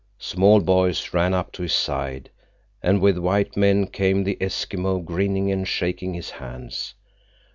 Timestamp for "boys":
0.61-1.13